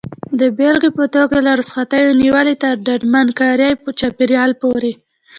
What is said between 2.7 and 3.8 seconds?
ډاډمن کاري